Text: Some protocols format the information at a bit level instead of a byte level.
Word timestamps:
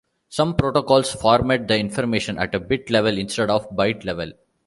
Some 0.29 0.55
protocols 0.55 1.13
format 1.13 1.67
the 1.67 1.77
information 1.77 2.39
at 2.39 2.55
a 2.55 2.59
bit 2.59 2.89
level 2.89 3.19
instead 3.19 3.51
of 3.51 3.65
a 3.67 3.75
byte 3.75 4.03
level. 4.03 4.31